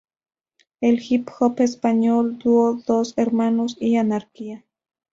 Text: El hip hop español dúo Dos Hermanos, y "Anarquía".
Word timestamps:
El 0.81 0.99
hip 0.99 1.29
hop 1.39 1.59
español 1.59 2.39
dúo 2.39 2.73
Dos 2.87 3.13
Hermanos, 3.17 3.77
y 3.79 3.97
"Anarquía". 3.97 4.65